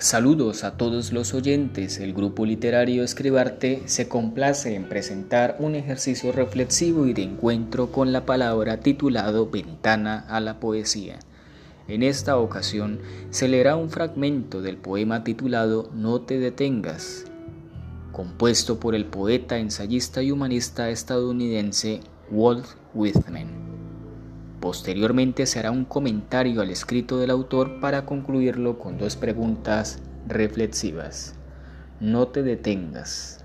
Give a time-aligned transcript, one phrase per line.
[0.00, 1.98] Saludos a todos los oyentes.
[1.98, 8.10] El grupo literario Escribarte se complace en presentar un ejercicio reflexivo y de encuentro con
[8.10, 11.18] la palabra titulado Ventana a la Poesía.
[11.86, 17.26] En esta ocasión se leerá un fragmento del poema titulado No te detengas,
[18.10, 22.64] compuesto por el poeta, ensayista y humanista estadounidense Walt
[22.94, 23.69] Whitman.
[24.60, 31.34] Posteriormente se hará un comentario al escrito del autor para concluirlo con dos preguntas reflexivas.
[31.98, 33.42] No te detengas.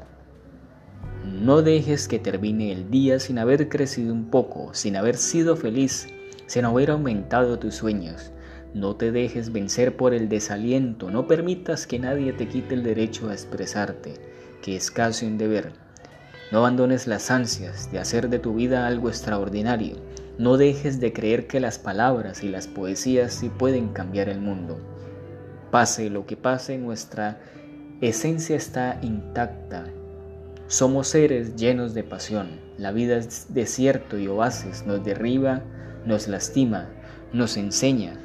[1.24, 6.08] No dejes que termine el día sin haber crecido un poco, sin haber sido feliz,
[6.48, 8.32] sin haber aumentado tus sueños.
[8.74, 13.30] No te dejes vencer por el desaliento, no permitas que nadie te quite el derecho
[13.30, 14.16] a expresarte,
[14.62, 15.72] que es casi un deber.
[16.52, 19.96] No abandones las ansias de hacer de tu vida algo extraordinario
[20.38, 24.78] no dejes de creer que las palabras y las poesías sí pueden cambiar el mundo.
[25.72, 27.40] Pase lo que pase, nuestra
[28.02, 29.86] esencia está intacta.
[30.68, 32.60] Somos seres llenos de pasión.
[32.78, 34.86] La vida es desierto y oasis.
[34.86, 35.62] Nos derriba,
[36.06, 36.90] nos lastima,
[37.32, 38.20] nos enseña,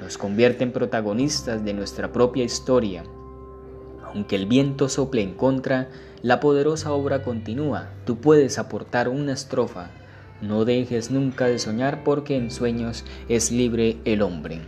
[0.00, 3.04] nos convierte en protagonistas de nuestra propia historia.
[4.06, 5.90] Aunque el viento sople en contra,
[6.22, 7.90] la poderosa obra continúa.
[8.06, 9.90] Tú puedes aportar una estrofa
[10.46, 14.60] no dejes nunca de soñar porque en sueños es libre el hombre.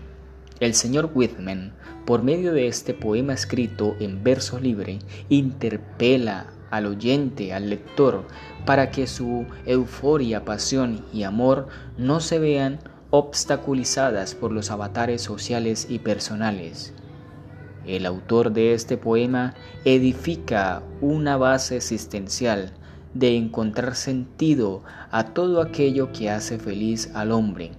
[0.59, 1.75] El señor Whitman,
[2.07, 8.27] por medio de este poema escrito en verso libre, interpela al oyente, al lector,
[8.65, 12.79] para que su euforia, pasión y amor no se vean
[13.11, 16.95] obstaculizadas por los avatares sociales y personales.
[17.87, 19.55] El autor de este poema
[19.85, 22.73] edifica una base existencial
[23.19, 27.73] de encontrar sentido a todo aquello que hace feliz al hombre,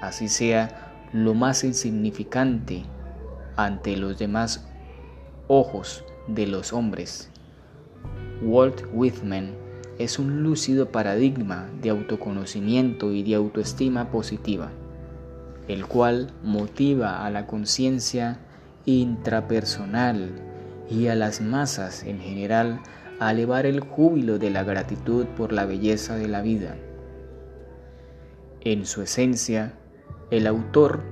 [0.00, 2.84] así sea lo más insignificante
[3.56, 4.68] ante los demás
[5.48, 7.30] ojos de los hombres.
[8.42, 9.54] Walt Whitman
[9.98, 14.70] es un lúcido paradigma de autoconocimiento y de autoestima positiva,
[15.66, 18.38] el cual motiva a la conciencia
[18.84, 20.30] intrapersonal
[20.88, 22.80] y a las masas en general
[23.18, 26.76] a elevar el júbilo de la gratitud por la belleza de la vida.
[28.60, 29.74] En su esencia,
[30.30, 31.02] el autor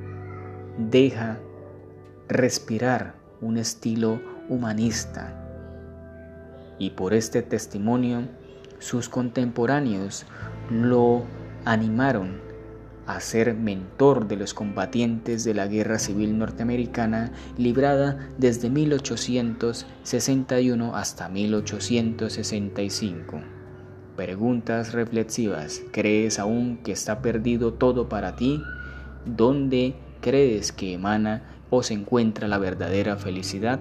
[0.79, 1.39] deja
[2.29, 5.41] respirar un estilo humanista
[6.79, 8.23] y por este testimonio
[8.79, 10.27] sus contemporáneos
[10.71, 11.23] lo
[11.65, 12.41] animaron
[13.07, 21.29] a ser mentor de los combatientes de la Guerra Civil Norteamericana librada desde 1861 hasta
[21.29, 23.41] 1865.
[24.17, 25.83] Preguntas reflexivas.
[25.91, 28.63] ¿Crees aún que está perdido todo para ti?
[29.27, 33.81] ¿Dónde crees que emana o se encuentra la verdadera felicidad?